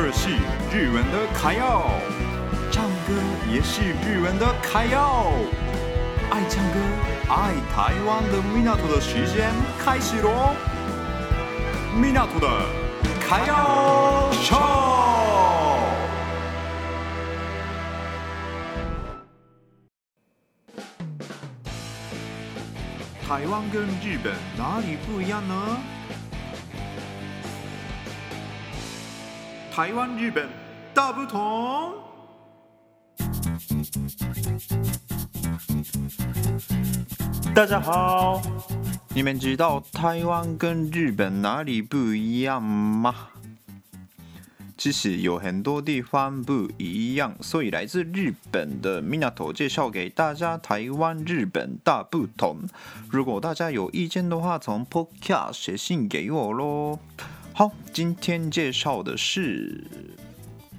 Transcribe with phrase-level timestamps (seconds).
[0.00, 0.30] 二是
[0.72, 1.90] 日文的卡要，
[2.70, 3.12] 唱歌
[3.52, 5.32] 也是日文的卡要。
[6.30, 6.78] 爱唱歌、
[7.28, 9.50] 爱台湾的米纳图的时间
[9.84, 10.54] 开始喽！
[12.00, 12.48] 米纳图的
[13.20, 14.60] 卡要唱。
[23.28, 25.76] 台湾跟日本哪里不一样呢？
[29.78, 30.48] 台湾、日本
[30.92, 31.94] 大不同。
[37.54, 38.42] 大家好，
[39.14, 43.14] 你们知道台湾跟日本哪里不一样吗？
[44.76, 52.62] 其实有很多地方不一样，所以来自日本的 Minato 介绍给大家台湾、日本大不同。
[53.08, 56.98] 如果大家有意见的话，从 Podcast 写信给我喽。
[57.58, 59.82] 好，今天介绍的是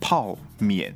[0.00, 0.92] 泡面。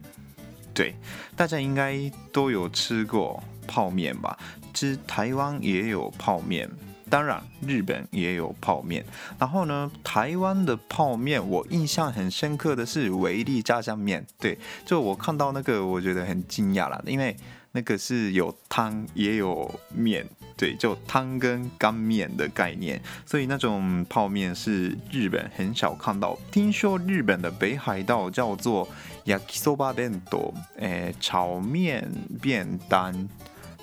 [0.74, 0.96] 对，
[1.36, 4.36] 大家应该都有吃过泡面吧？
[4.74, 6.68] 其实台湾也有泡面，
[7.08, 9.06] 当然日本也有泡面。
[9.38, 14.26] 然后呢，台湾的泡面我印象很深刻的是维力炸酱面。
[14.40, 17.36] 对，就我看到那个，我觉得很惊讶了，因为
[17.72, 20.26] 那个是有汤也有面。
[20.56, 26.36] 对，就汤跟干面的概念，所以那种泡面是日本很少看到。
[26.50, 28.88] 听说日本的北海道叫做
[29.24, 32.10] yakisoba bento，诶，炒面
[32.42, 33.28] 便当，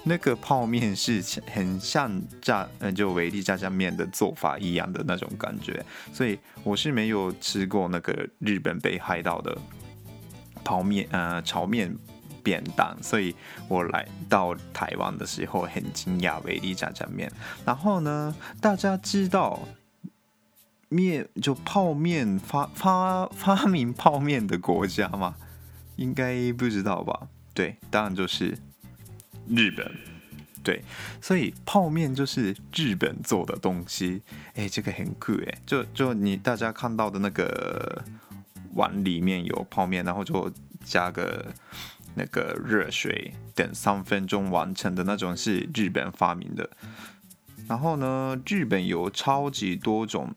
[0.03, 5.81] 那个泡面是很像炸，呃，就维力炸酱面的做法一样的那种感觉。
[6.11, 9.58] 所以我是没有吃过那个日本北海道的
[10.61, 11.97] 泡面，呃，炒面。
[12.45, 13.35] 便当，所以
[13.67, 17.31] 我来到台湾的时候很惊讶，维力炸酱面。
[17.65, 19.59] 然后呢，大家知道
[20.89, 25.35] 面就泡面发发发明泡面的国家吗？
[25.95, 27.27] 应该不知道吧？
[27.55, 28.55] 对，当然就是
[29.49, 29.91] 日本。
[30.64, 30.83] 对，
[31.21, 34.21] 所以泡面就是日本做的东西。
[34.53, 35.58] 哎，这个很酷哎！
[35.65, 38.03] 就就你大家看到的那个
[38.73, 40.52] 碗里面有泡面，然后就
[40.83, 41.45] 加个。
[42.15, 46.70] 那个热水等三分钟完成的那种是日本发明的。
[47.67, 50.33] 然后呢，日本有超级多种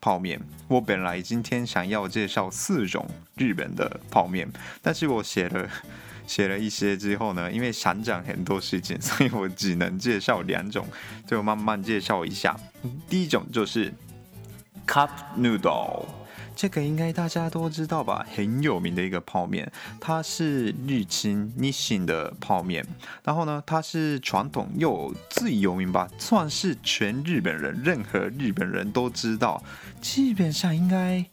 [0.00, 0.40] 泡面。
[0.68, 4.48] 我本来今天想要介绍四种日本的泡面，
[4.82, 5.68] 但是我写了
[6.26, 10.86] 写了一些之后呢，因为想讲很多事情， 所以我只能介绍两种，
[11.26, 12.54] 就慢慢介绍一下。
[13.08, 13.92] 第一种就是
[14.86, 15.08] Cup
[15.38, 16.17] Noodle。
[16.58, 19.70] 这个应该大家都知道吧，很有名的一个泡面，
[20.00, 22.84] 它是日清日清的泡面。
[23.22, 29.62] 然后呢，它是传统又最有名吧，算是全日本人，任何日本人都知道。
[30.00, 31.24] 基本上应该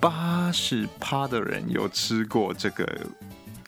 [0.00, 3.06] 八十趴的人有吃过这个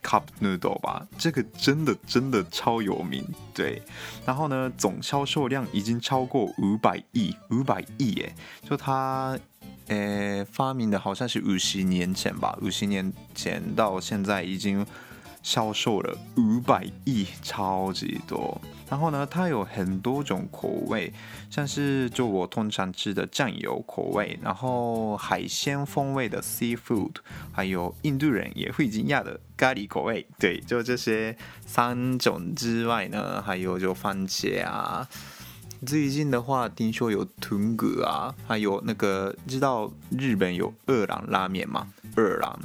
[0.03, 1.07] cup noodle 吧？
[1.17, 3.81] 这个真的真的超有名，对。
[4.25, 8.35] 然后呢，总销售量已经超过五百亿，五百亿耶！
[8.69, 9.39] 就它。
[9.89, 14.85] 诶，发明的好像是五十年前吧，五十年前到现在已经
[15.43, 18.61] 销售了五百亿，超级多。
[18.89, 21.13] 然后呢，它有很多种口味，
[21.51, 27.15] 像是就我通常吃的酱油口味，然后海鲜风味的 seafood，
[27.53, 30.27] 还有印度人也会惊讶的咖喱口味。
[30.39, 35.09] 对，就这些三种之外呢，还有就番茄啊。
[35.87, 41.87] 最近的话，听说有豚骨啊，还有那个知道日本有二郎拉面吗？
[42.17, 42.59] 二郎，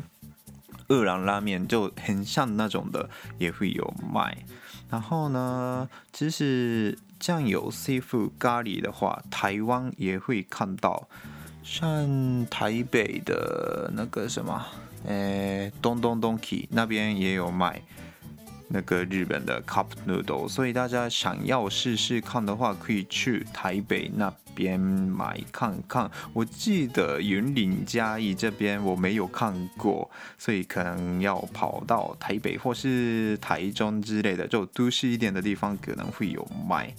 [0.88, 4.44] 二郎拉面就很像那种的，也会有卖。
[4.90, 11.08] 然后呢，其实酱油 seafood 咖喱的话，台湾也会看到，
[11.62, 14.66] 像台北的那个什么，
[15.06, 17.84] 诶，东东东奇那边也有卖。
[18.72, 26.10] 那个日本的 cup noodle，所以大家想要试试看的话，可以去台北那边买看看。
[26.34, 36.94] 我记得云林嘉义这边我没有看过，所以可能要跑到台北或是台中之类的，就都市一点的地方可能会有卖。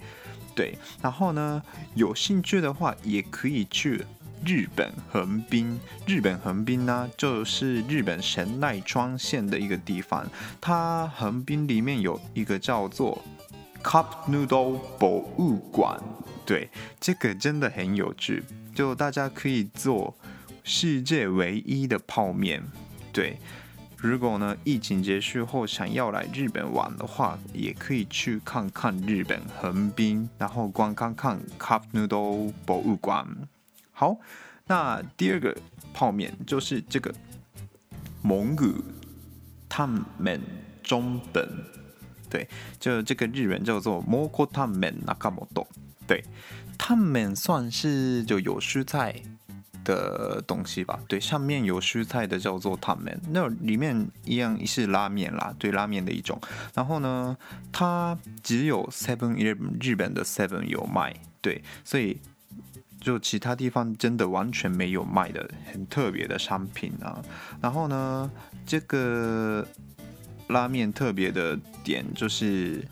[0.55, 1.62] 对，然后呢，
[1.94, 4.05] 有兴趣的话也可以去。
[4.44, 10.27] 日本横滨，日本横滨呢，就是日本神奈川县的一个地方。
[10.61, 13.23] 它横滨里面有一个叫做
[13.83, 16.00] Cup Noodle 博物馆，
[16.44, 16.69] 对，
[17.00, 18.43] 这个真的很有趣。
[18.75, 20.17] 就大家可以做
[20.65, 22.62] 世界唯一的泡面，
[23.12, 23.37] 对。
[23.97, 33.25] 如果呢，疫情结束后想要来日本玩的话，也可以去看看日本横滨，然后观看看 Cup Noodle 博物馆。
[33.93, 34.19] 好，
[34.67, 35.56] 那第二个
[35.94, 37.15] 泡面就是这个
[38.23, 38.65] 蒙古
[39.69, 40.41] 汤面
[40.83, 41.49] 中本，
[42.29, 42.49] 对，
[42.81, 45.67] 就这个日文叫做蒙古汤面那卡莫多，
[46.06, 46.25] 对，
[46.77, 49.15] 汤面算是就有蔬菜
[49.85, 56.41] 的东西吧，对，上面有蔬菜的叫做汤面，那里面一样是拉面啦，对，拉面的一种。
[56.75, 57.37] 然后呢，
[57.73, 62.21] 它只有 Seven Eleven 日本的 Seven 有卖，对，所以
[63.02, 67.20] 就其他地方真的完全没有卖的很特别的商品啊。
[67.60, 68.31] 然后呢，
[68.64, 69.66] 这个
[70.49, 72.87] 拉面特别的点就是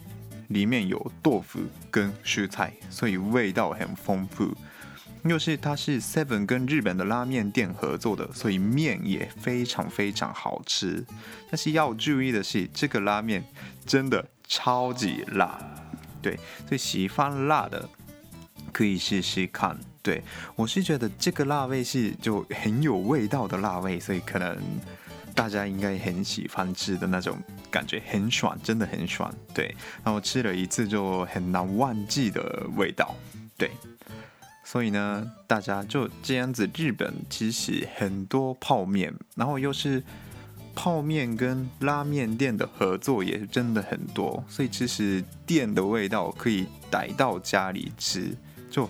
[0.48, 1.60] 里面有豆腐
[1.90, 4.52] 跟蔬菜，所以味道很丰富。
[5.22, 11.04] 又是它是 Seven 跟日本的拉面店合作的，所以面也非常非常好吃。
[11.50, 13.44] 但是要注意的是，这个拉面
[13.84, 15.60] 真的超级辣，
[16.22, 16.36] 对，
[16.66, 17.86] 所以喜欢辣的
[18.72, 19.78] 可以试试看。
[20.02, 20.23] 对，
[20.56, 24.56] 我是觉得这个辣味是就很有味道的辣味，所以可能
[25.35, 27.38] 大家应该很喜欢吃的那种
[27.70, 29.32] 感觉，很爽，真的很爽。
[29.55, 33.14] 对，然后吃了一次就很难忘记的味道，
[33.56, 33.70] 对。
[34.62, 36.70] 所以呢，大家就这样子。
[36.76, 40.00] 日本其实很多泡面，然后又是
[40.76, 44.44] 泡面跟拉面店的合作也真的很多。
[44.49, 48.32] 所以其实店的味道可以带到家里吃，
[48.70, 48.88] 就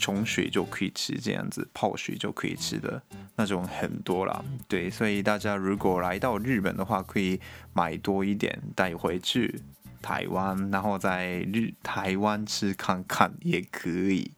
[0.00, 3.00] 冲水就可以吃，这样子泡水就可以吃的
[3.36, 4.42] 那种很多啦。
[4.66, 7.38] 对，所以大家如果来到日本的话，可以
[7.74, 9.60] 买多一点带回去
[10.00, 14.30] 台湾，然后在日台湾吃看看也可以。